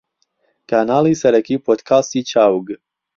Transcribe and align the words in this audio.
کەناڵی 0.69 1.19
سەرەکی 1.21 1.61
پۆدکاستی 1.65 2.27
چاوگ 2.31 2.67